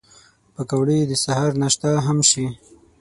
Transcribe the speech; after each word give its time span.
پکورې 0.53 0.99
د 1.05 1.11
سهر 1.23 1.51
ناشته 1.61 1.89
هم 2.05 2.17
شي 2.29 2.45